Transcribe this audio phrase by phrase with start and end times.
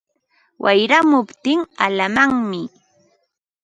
[0.63, 2.61] Wayramuptin alalanmi